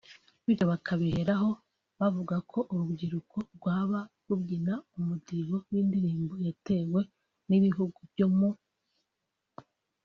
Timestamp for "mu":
8.37-8.49